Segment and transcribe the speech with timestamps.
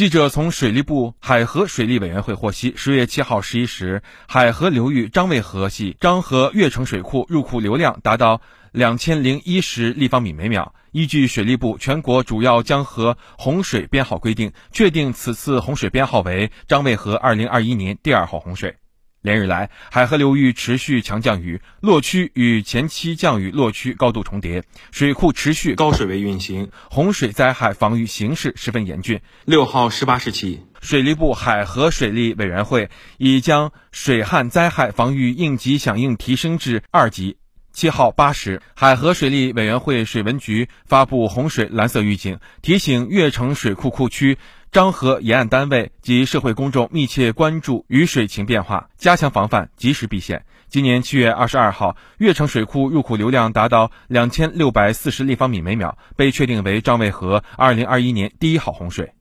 [0.00, 8.40] 记者从水利部海河水利委员会获悉，十月七号十一时，海河流域张卫河系张河越城水库入库流量达到
[8.72, 10.74] 两千零一十立方米每秒。
[10.92, 18.76] 依据水利部全国主要江河洪水编号规定，确定此次洪水编号为张卫河二零二一年第二号洪水。
[19.22, 29.20] 连日来，海河流域持续强降雨，洛区与前期降雨洛区高度重叠，水库持续高水位运行，洪水灾害防御形势十分严峻。
[29.44, 32.88] 六号十八时起，水利部海河水利委员会
[33.18, 37.36] 已将水旱灾害防御应急响应提升至二级。
[37.72, 44.38] 七号八时，海河水利委员会水文局发布洪水蓝色预警，提醒越城水库库区。
[44.72, 50.44] 漳河沿岸单位及社会公众密切关注雨水情变化，加强防范，及时避险。
[50.68, 59.12] 今年七月二十二号，越城水库入库流量达到两千六百四十立方米每秒，被确定为漳卫河二零二一年第一号洪水。